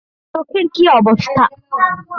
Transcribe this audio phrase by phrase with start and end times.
[0.35, 1.43] চোখের কি অবস্থা?